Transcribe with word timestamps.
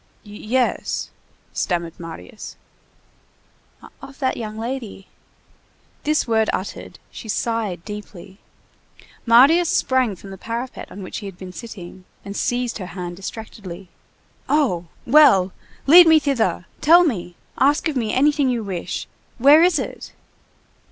"Yes!" 0.23 1.11
stammered 1.53 1.99
Marius. 1.99 2.55
"Of 4.01 4.17
that 4.17 4.35
young 4.35 4.57
lady." 4.57 5.09
This 6.05 6.27
word 6.27 6.49
uttered, 6.51 6.97
she 7.11 7.29
sighed 7.29 7.85
deeply. 7.85 8.39
Marius 9.27 9.69
sprang 9.69 10.15
from 10.15 10.31
the 10.31 10.39
parapet 10.39 10.91
on 10.91 11.03
which 11.03 11.19
he 11.19 11.27
had 11.27 11.37
been 11.37 11.53
sitting 11.53 12.05
and 12.25 12.35
seized 12.35 12.79
her 12.79 12.87
hand 12.97 13.17
distractedly. 13.17 13.89
"Oh! 14.49 14.87
Well! 15.05 15.53
lead 15.85 16.07
me 16.07 16.17
thither! 16.17 16.65
Tell 16.81 17.03
me! 17.03 17.35
Ask 17.59 17.87
of 17.87 17.95
me 17.95 18.11
anything 18.11 18.49
you 18.49 18.63
wish! 18.63 19.07
Where 19.37 19.61
is 19.61 19.77
it?" 19.77 20.13